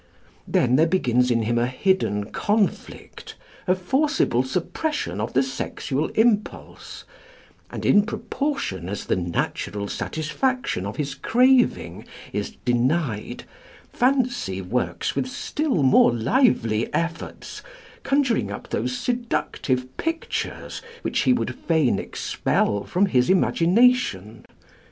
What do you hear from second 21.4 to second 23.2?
fain expel from